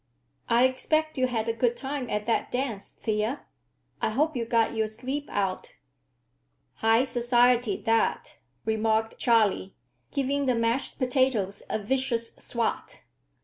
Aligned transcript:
"I 0.49 0.63
expect 0.65 1.15
you 1.19 1.27
had 1.27 1.47
a 1.47 1.53
good 1.53 1.77
time 1.77 2.09
at 2.09 2.25
that 2.25 2.51
dance, 2.51 2.89
Thea. 2.89 3.41
I 4.01 4.09
hope 4.09 4.35
you 4.35 4.45
got 4.47 4.73
your 4.73 4.87
sleep 4.87 5.29
out." 5.31 5.73
"High 6.77 7.03
society, 7.03 7.77
that," 7.83 8.39
remarked 8.65 9.19
Charley, 9.19 9.75
giving 10.11 10.47
the 10.47 10.55
mashed 10.55 10.97
potatoes 10.97 11.61
a 11.69 11.77
vicious 11.77 12.35
swat. 12.37 13.03